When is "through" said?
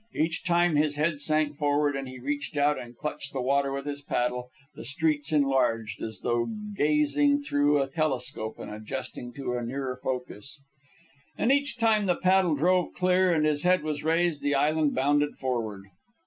7.43-7.79